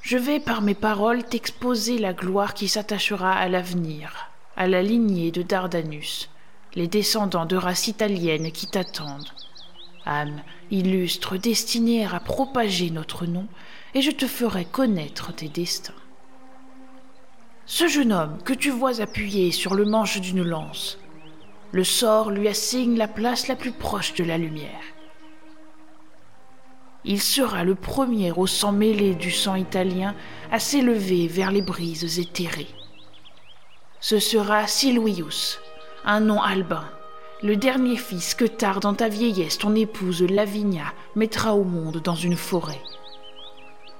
[0.00, 5.32] Je vais par mes paroles t'exposer la gloire qui s'attachera à l'avenir, à la lignée
[5.32, 6.30] de Dardanus,
[6.76, 9.32] les descendants de races italiennes qui t'attendent.
[10.06, 13.48] Âme illustre destinée à propager notre nom,
[13.94, 15.94] et je te ferai connaître tes destins.
[17.66, 20.98] Ce jeune homme que tu vois appuyé sur le manche d'une lance,
[21.72, 24.93] le sort lui assigne la place la plus proche de la lumière.
[27.06, 30.14] Il sera le premier au sang mêlé du sang italien
[30.50, 32.74] à s'élever vers les brises éthérées.
[34.00, 35.60] Ce sera Silvius,
[36.04, 36.88] un nom albin,
[37.42, 42.14] le dernier fils que tard dans ta vieillesse ton épouse Lavinia mettra au monde dans
[42.14, 42.80] une forêt.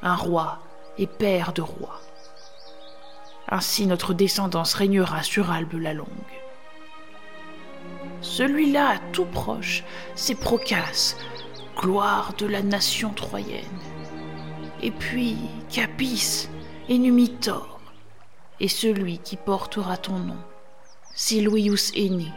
[0.03, 0.61] Un roi
[0.97, 2.01] et père de rois.
[3.51, 6.09] Ainsi notre descendance régnera sur Albe la Longue.
[8.23, 11.17] Celui-là, tout proche, c'est Procas,
[11.77, 13.65] gloire de la nation troyenne.
[14.83, 15.37] Et puis
[15.71, 16.49] Capis
[16.89, 17.81] et Numitor,
[18.61, 20.39] et celui qui portera ton nom,
[21.15, 22.33] Siluius aîné,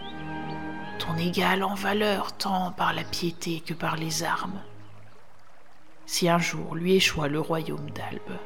[0.99, 4.61] ton égal en valeur tant par la piété que par les armes.
[6.05, 8.39] Si un jour lui échoit le royaume d'Albe.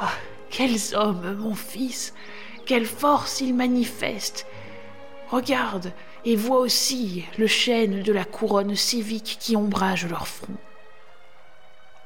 [0.00, 0.12] Ah,
[0.50, 2.14] quels hommes, mon fils
[2.64, 4.46] Quelle force ils manifestent
[5.30, 5.92] Regarde
[6.24, 10.54] et vois aussi le chêne de la couronne civique qui ombrage leur front.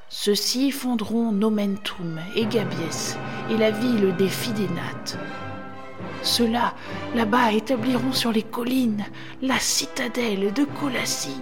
[0.09, 3.17] Ceux-ci fonderont Nomentum et Gabies
[3.51, 5.19] et la ville des Fidénates.
[6.23, 6.75] Ceux-là,
[7.15, 9.05] là-bas, établiront sur les collines
[9.43, 11.41] la citadelle de Colassie.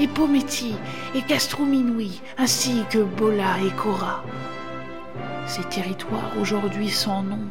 [0.00, 0.76] Et Pométie
[1.14, 4.24] et Castrominui, ainsi que Bola et Cora.
[5.46, 7.46] Ces territoires aujourd'hui sans nom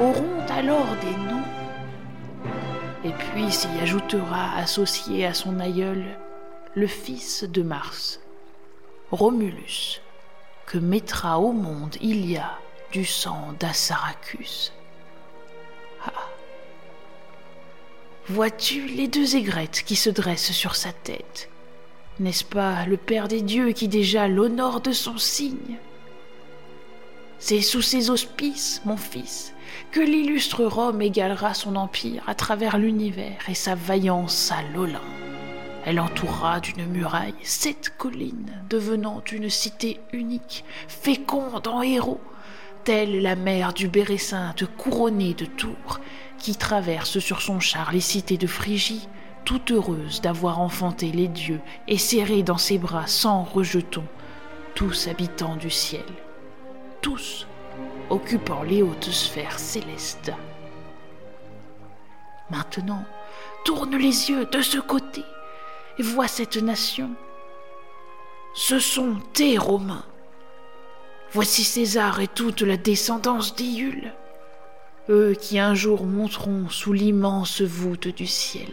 [0.00, 1.31] auront alors des noms.
[3.04, 6.04] Et puis s'y ajoutera, associé à son aïeul,
[6.74, 8.20] le fils de Mars,
[9.10, 10.00] Romulus,
[10.66, 12.58] que mettra au monde il y a
[12.92, 14.72] du sang d'Assaracus.
[16.04, 16.12] Ah.
[18.28, 21.50] Vois-tu les deux aigrettes qui se dressent sur sa tête?
[22.20, 25.78] N'est-ce pas le Père des dieux qui déjà l'honore de son signe?
[27.40, 29.51] C'est sous ses auspices, mon fils,
[29.92, 35.02] que l'illustre Rome égalera son empire à travers l'univers et sa vaillance à l'Olympe.
[35.84, 42.22] Elle entourera d'une muraille sept collines, devenant une cité unique, féconde en héros,
[42.84, 46.00] telle la mère du Bérésinthe couronnée de tours,
[46.38, 49.08] qui traverse sur son char les cités de Phrygie,
[49.44, 54.06] toute heureuse d'avoir enfanté les dieux et serrée dans ses bras sans rejetons,
[54.74, 56.06] tous habitants du ciel,
[57.02, 57.46] tous
[58.10, 60.32] occupant les hautes sphères célestes.
[62.50, 63.04] Maintenant,
[63.64, 65.22] tourne les yeux de ce côté
[65.98, 67.10] et vois cette nation.
[68.54, 70.04] Ce sont tes Romains.
[71.32, 74.12] Voici César et toute la descendance d'Iule,
[75.08, 78.68] eux qui un jour monteront sous l'immense voûte du ciel.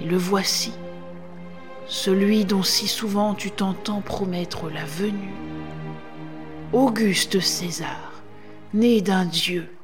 [0.00, 0.72] Et le voici,
[1.88, 5.34] celui dont si souvent tu t'entends promettre la venue.
[6.74, 8.12] Auguste César,
[8.74, 9.74] né d'un dieu,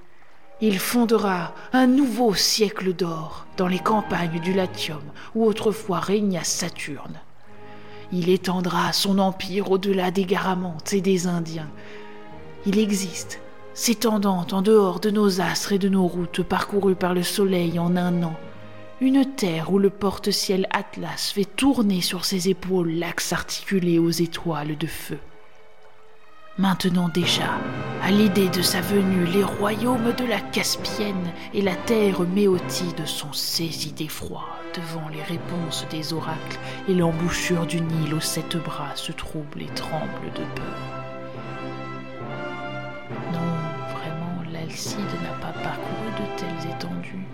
[0.61, 5.01] il fondera un nouveau siècle d'or dans les campagnes du Latium
[5.35, 7.21] où autrefois régna Saturne.
[8.13, 11.71] Il étendra son empire au-delà des Garamantes et des Indiens.
[12.67, 13.41] Il existe,
[13.73, 17.97] s'étendant en dehors de nos astres et de nos routes parcourues par le soleil en
[17.97, 18.37] un an,
[19.01, 24.77] une terre où le porte-ciel Atlas fait tourner sur ses épaules l'axe articulé aux étoiles
[24.77, 25.19] de feu.
[26.57, 27.59] Maintenant déjà,
[28.01, 33.33] à l'idée de sa venue, les royaumes de la Caspienne et la terre méotide sont
[33.33, 39.11] saisis d'effroi devant les réponses des oracles, et l'embouchure du Nil aux sept bras se
[39.11, 40.79] trouble et tremble de peur.
[43.33, 47.27] Non, vraiment, l'Alcide n'a pas parcouru de telles étendues,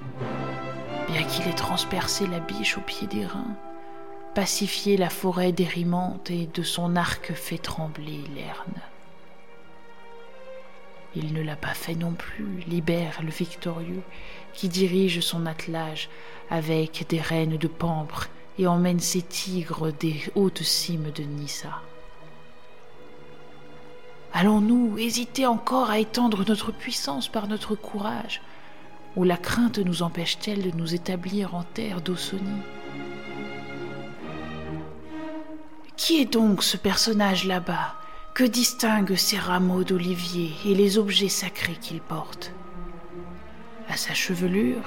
[1.09, 3.55] bien qu'il ait transpercé la biche au pied des reins,
[4.35, 8.81] pacifié la forêt dérimante et de son arc fait trembler l'Erne.
[11.17, 14.03] Il ne l'a pas fait non plus, Libère le victorieux,
[14.55, 16.09] qui dirige son attelage
[16.51, 21.81] avec des reines de pampre et emmène ses tigres des hautes cimes de Nissa.
[24.33, 28.41] Allons-nous hésiter encore à étendre notre puissance par notre courage,
[29.17, 32.63] ou la crainte nous empêche-t-elle de nous établir en terre d'Ausonie
[35.97, 38.00] Qui est donc ce personnage là-bas?
[38.41, 42.55] Que distinguent ces rameaux d'olivier et les objets sacrés qu'il porte
[43.87, 44.81] À sa chevelure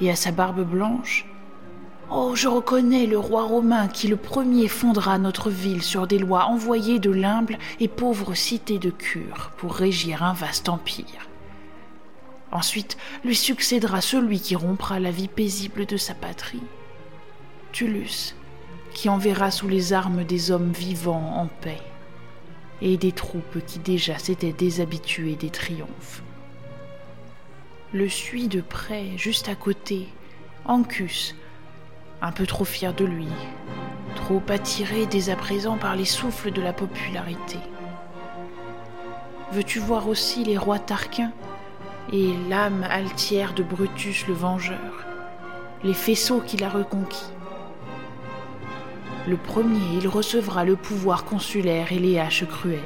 [0.00, 1.26] et à sa barbe blanche
[2.08, 6.44] Oh, je reconnais le roi romain qui le premier fondera notre ville sur des lois
[6.44, 11.28] envoyées de l'humble et pauvre cité de Cure pour régir un vaste empire.
[12.52, 16.62] Ensuite lui succédera celui qui rompra la vie paisible de sa patrie,
[17.72, 18.36] Tullus,
[18.94, 21.82] qui enverra sous les armes des hommes vivants en paix
[22.82, 26.22] et des troupes qui déjà s'étaient déshabituées des triomphes.
[27.92, 30.08] Le suit de près, juste à côté,
[30.64, 31.34] Ancus,
[32.22, 33.26] un peu trop fier de lui,
[34.14, 37.58] trop attiré dès à présent par les souffles de la popularité.
[39.52, 41.32] Veux-tu voir aussi les rois tarquins
[42.12, 45.04] et l'âme altière de Brutus le Vengeur,
[45.82, 47.32] les faisceaux qu'il a reconquis?
[49.30, 52.80] Le premier, il recevra le pouvoir consulaire et les haches cruelles.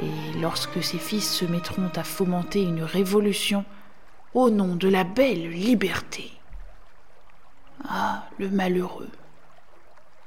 [0.00, 3.66] Et lorsque ses fils se mettront à fomenter une révolution
[4.32, 6.32] au nom de la belle liberté.
[7.86, 9.10] Ah, le malheureux.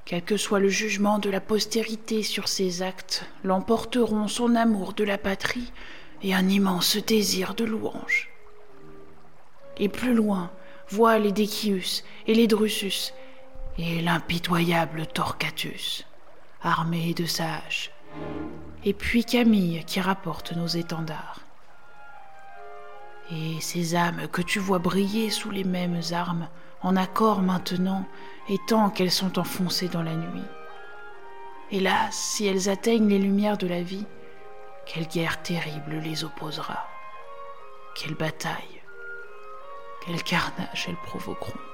[0.06, 5.04] Quel que soit le jugement de la postérité sur ses actes, l'emporteront son amour de
[5.04, 5.72] la patrie
[6.22, 8.30] et un immense désir de louange.
[9.78, 10.52] Et plus loin,
[10.88, 13.12] voit les Decius et les Drusus
[13.82, 16.06] et l'impitoyable Torquatus,
[16.62, 17.92] armés de sages,
[18.84, 21.40] et puis Camille qui rapporte nos étendards.
[23.32, 26.50] Et ces âmes que tu vois briller sous les mêmes armes,
[26.82, 28.06] en accord maintenant,
[28.50, 30.44] et tant qu'elles sont enfoncées dans la nuit.
[31.72, 34.06] Hélas, si elles atteignent les lumières de la vie,
[34.86, 36.86] quelle guerre terrible les opposera,
[37.96, 38.82] quelle bataille,
[40.06, 41.69] quel carnage elles provoqueront.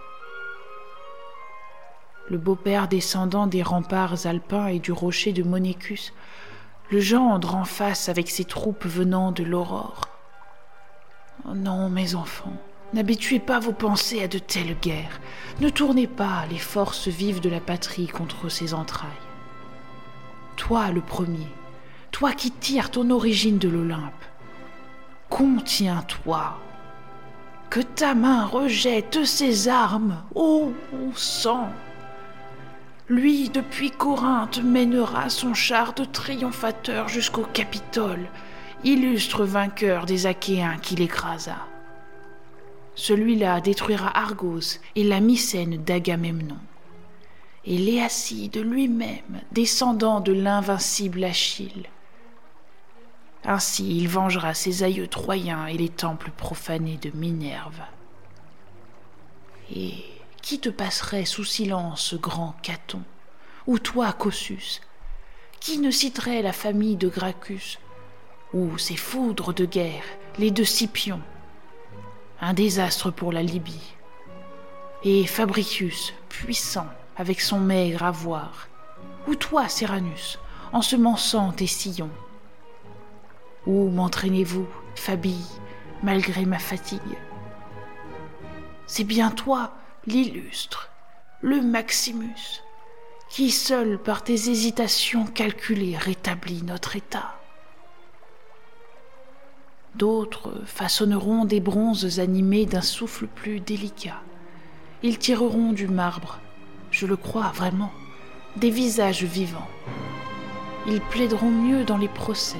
[2.29, 6.11] Le beau-père descendant des remparts alpins et du rocher de Monécus,
[6.89, 10.09] le gendre en face avec ses troupes venant de l'aurore.
[11.47, 12.53] Oh non, mes enfants,
[12.93, 15.19] n'habituez pas vos pensées à de telles guerres,
[15.59, 19.09] ne tournez pas les forces vives de la patrie contre ses entrailles.
[20.55, 21.47] Toi le premier,
[22.11, 24.25] toi qui tires ton origine de l'Olympe,
[25.29, 26.57] contiens-toi
[27.69, 30.71] que ta main rejette ses armes, ô
[31.15, 31.69] sang.
[33.07, 38.25] Lui, depuis Corinthe, mènera son char de triomphateur jusqu'au Capitole,
[38.83, 41.57] illustre vainqueur des Achéens qu'il écrasa.
[42.95, 46.57] Celui-là détruira Argos et la Mycène d'Agamemnon.
[47.65, 51.89] Et Léacide lui-même, descendant de l'invincible Achille,
[53.43, 57.81] ainsi il vengera ses aïeux troyens et les temples profanés de Minerve.
[59.75, 60.14] Et
[60.45, 63.01] qui te passerait sous silence, grand Caton?
[63.65, 64.79] Ou toi, Cossus?
[65.59, 67.79] Qui ne citerait la famille de Gracchus?
[68.53, 70.03] Ou ses foudres de guerre,
[70.37, 71.23] les deux Scipions
[72.39, 73.95] Un désastre pour la Libye.
[75.03, 78.67] Et Fabricius, puissant, avec son maigre avoir.
[79.27, 80.37] Ou toi, Serranus,
[80.73, 82.11] ensemençant tes sillons
[83.65, 85.47] où m'entraînez-vous, Fabille,
[86.03, 87.17] malgré ma fatigue?
[88.85, 89.71] C'est bien toi,
[90.07, 90.91] l'illustre,
[91.41, 92.61] le Maximus,
[93.29, 97.39] qui seul par tes hésitations calculées rétablit notre état.
[99.95, 104.21] D'autres façonneront des bronzes animés d'un souffle plus délicat.
[105.01, 106.39] Ils tireront du marbre,
[106.91, 107.91] je le crois vraiment,
[108.57, 109.69] des visages vivants.
[110.85, 112.59] Ils plaideront mieux dans les procès,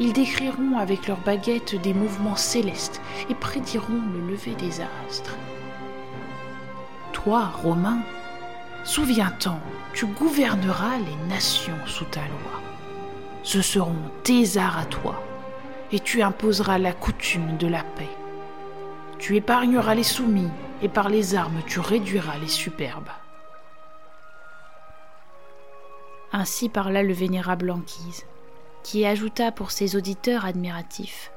[0.00, 5.36] ils décriront avec leurs baguettes des mouvements célestes et prédiront le lever des astres.
[7.12, 8.00] Toi, Romain,
[8.84, 9.58] souviens-t'en,
[9.92, 12.60] tu gouverneras les nations sous ta loi.
[13.42, 15.22] Ce seront tes arts à toi,
[15.92, 18.10] et tu imposeras la coutume de la paix.
[19.18, 20.50] Tu épargneras les soumis,
[20.82, 23.10] et par les armes tu réduiras les superbes.
[26.32, 28.24] Ainsi parla le vénérable Anquise
[28.82, 31.32] qui ajouta pour ses auditeurs admiratifs.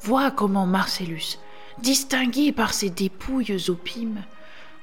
[0.00, 1.38] Vois comment Marcellus,
[1.82, 4.22] distingué par ses dépouilles opimes,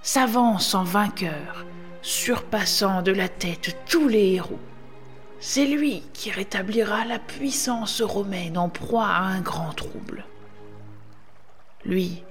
[0.01, 1.65] s'avance en vainqueur,
[2.01, 4.59] surpassant de la tête tous les héros.
[5.39, 10.25] C'est lui qui rétablira la puissance romaine en proie à un grand trouble.
[11.83, 12.23] Lui,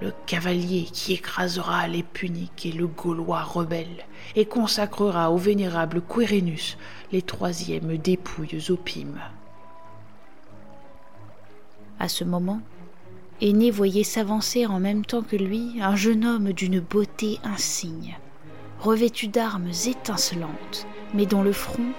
[0.00, 4.04] le cavalier qui écrasera les Puniques et le Gaulois rebelle,
[4.34, 6.76] et consacrera au vénérable Quirinus
[7.12, 9.20] les troisièmes dépouilles opimes.
[11.98, 12.60] À ce moment,
[13.42, 18.16] Aîné voyait s'avancer en même temps que lui un jeune homme d'une beauté insigne,
[18.80, 21.92] revêtu d'armes étincelantes, mais dont le front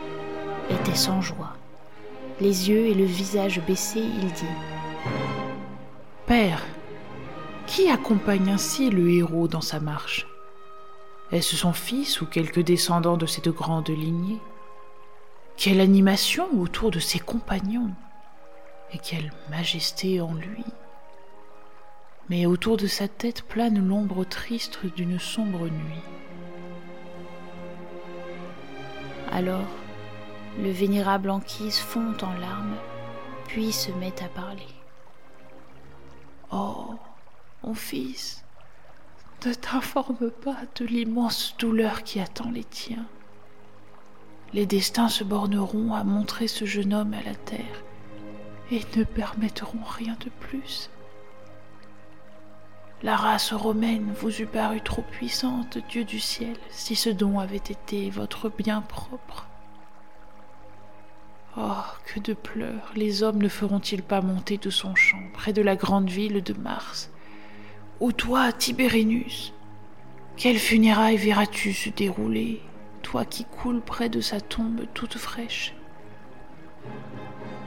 [0.71, 1.53] était sans joie.
[2.41, 4.45] Les yeux et le visage baissés, il dit
[6.25, 6.63] Père,
[7.67, 10.27] qui accompagne ainsi le héros dans sa marche?
[11.31, 14.39] Est-ce son fils ou quelque descendant de cette grande lignée?
[15.55, 17.91] Quelle animation autour de ses compagnons!
[18.91, 20.63] Et quelle majesté en lui
[22.30, 26.03] Mais autour de sa tête plane l'ombre triste d'une sombre nuit.
[29.32, 29.67] Alors,
[30.59, 32.75] le vénérable Anquise fond en larmes,
[33.47, 34.67] puis se met à parler.
[36.51, 36.95] Oh
[37.63, 38.43] mon fils,
[39.45, 43.05] ne t'informe pas de l'immense douleur qui attend les tiens.
[44.53, 47.84] Les destins se borneront à montrer ce jeune homme à la terre
[48.71, 50.89] et ne permettront rien de plus.
[53.03, 57.57] La race romaine vous eût paru trop puissante, Dieu du ciel, si ce don avait
[57.57, 59.47] été votre bien propre.
[61.57, 65.61] Oh, que de pleurs les hommes ne feront-ils pas monter de son champ près de
[65.61, 67.11] la grande ville de Mars?
[67.99, 69.53] Ô toi, Tibérinus,
[70.35, 72.63] quelles funérailles verras-tu se dérouler,
[73.03, 75.75] toi qui coules près de sa tombe toute fraîche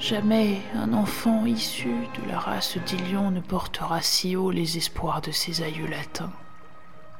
[0.00, 5.30] Jamais un enfant issu de la race d'Ilion ne portera si haut les espoirs de
[5.30, 6.32] ses aïeux latins,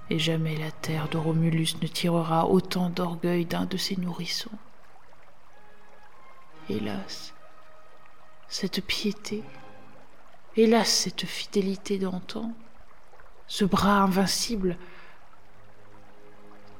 [0.08, 4.58] et jamais la terre de Romulus ne tirera autant d'orgueil d'un de ses nourrissons.
[6.70, 7.34] Hélas,
[8.48, 9.44] cette piété,
[10.56, 12.50] hélas cette fidélité d'antan,
[13.46, 14.78] ce bras invincible.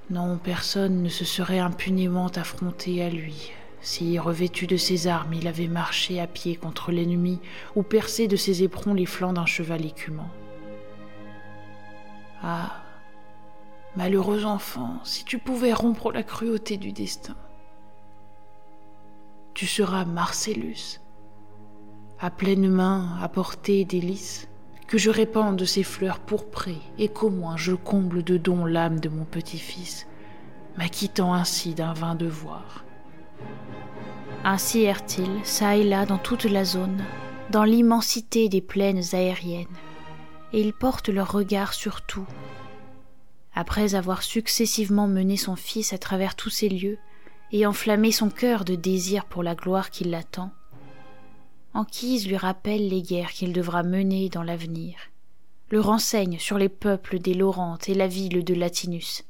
[0.09, 5.49] Non, personne ne se serait impunément affronté à lui, si, revêtu de ses armes, il
[5.49, 7.41] avait marché à pied contre l'ennemi
[7.77, 10.31] ou percé de ses éperons les flancs d'un cheval écumant.
[12.43, 12.83] Ah,
[13.97, 17.37] malheureux enfant, si tu pouvais rompre la cruauté du destin
[19.61, 21.01] tu seras Marcellus,
[22.19, 24.49] à pleine main apporter des lys,
[24.87, 29.11] que je répande ces fleurs pourprées et qu'au moins je comble de dons l'âme de
[29.11, 30.07] mon petit-fils,
[30.79, 32.87] m'acquittant ainsi d'un vain devoir.
[34.43, 37.05] Ainsi errent-ils, çà et là, dans toute la zone,
[37.51, 39.67] dans l'immensité des plaines aériennes,
[40.55, 42.27] et ils portent leur regard sur tout.
[43.55, 46.99] Après avoir successivement mené son fils à travers tous ces lieux,
[47.53, 50.53] et enflammer son cœur de désir pour la gloire qui l'attend.
[51.75, 54.97] Anquise lui rappelle les guerres qu'il devra mener dans l'avenir,
[55.69, 59.25] le renseigne sur les peuples des Laurentes et la ville de Latinus,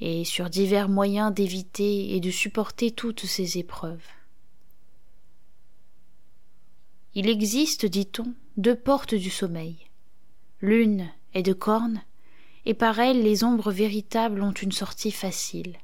[0.00, 4.06] et sur divers moyens d'éviter et de supporter toutes ces épreuves.
[7.14, 9.76] Il existe, dit-on, deux portes du sommeil.
[10.60, 12.02] L'une est de cornes,
[12.64, 15.78] et par elle les ombres véritables ont une sortie facile.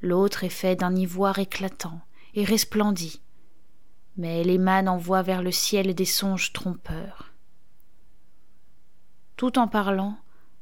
[0.00, 2.00] L'autre est fait d'un ivoire éclatant
[2.34, 3.20] et resplendit,
[4.16, 7.32] mais les mânes envoient vers le ciel des songes trompeurs.
[9.36, 10.18] Tout en parlant,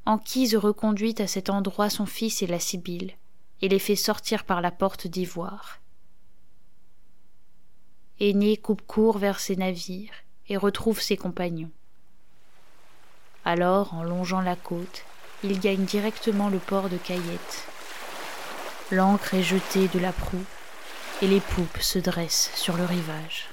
[0.07, 3.15] Anquise reconduit à cet endroit son fils et la Sibylle,
[3.63, 5.81] et les fait sortir par la porte d'ivoire.
[8.21, 10.13] Aîné coupe court vers ses navires
[10.49, 11.71] et retrouve ses compagnons.
[13.47, 15.05] Alors, en longeant la côte,
[15.43, 17.67] il gagne directement le port de Cayette
[18.91, 20.45] L'ancre est jetée de la proue
[21.23, 23.49] et les poupes se dressent sur le rivage.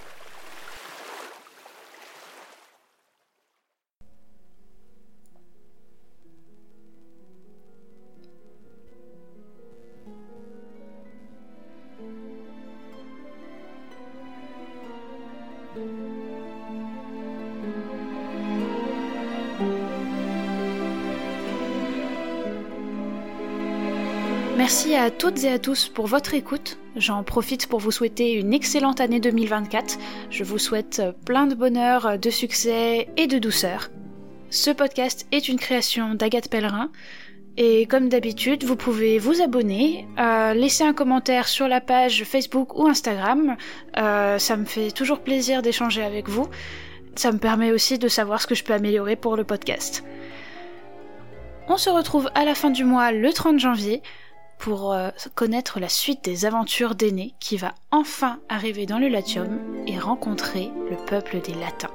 [24.62, 26.78] Merci à toutes et à tous pour votre écoute.
[26.96, 29.98] J'en profite pour vous souhaiter une excellente année 2024.
[30.30, 33.90] Je vous souhaite plein de bonheur, de succès et de douceur.
[34.52, 36.92] Ce podcast est une création d'Agathe Pellerin.
[37.58, 42.78] Et comme d'habitude, vous pouvez vous abonner, euh, laisser un commentaire sur la page Facebook
[42.78, 43.58] ou Instagram.
[43.98, 46.48] Euh, ça me fait toujours plaisir d'échanger avec vous.
[47.16, 50.04] Ça me permet aussi de savoir ce que je peux améliorer pour le podcast.
[51.68, 54.04] On se retrouve à la fin du mois le 30 janvier
[54.62, 59.60] pour euh, connaître la suite des aventures d'Aîné qui va enfin arriver dans le Latium
[59.88, 61.90] et rencontrer le peuple des Latins.